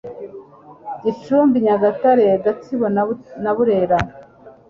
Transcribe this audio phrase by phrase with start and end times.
[1.03, 2.85] Gicumbi Nyagatare: Gatsibo
[3.43, 3.97] na Burera